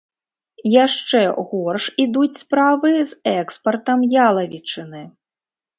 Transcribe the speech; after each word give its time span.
Яшчэ 0.85 1.21
горш 1.51 1.85
ідуць 2.05 2.39
справы 2.43 2.91
з 3.13 3.37
экспартам 3.39 3.99
ялавічыны. 4.27 5.01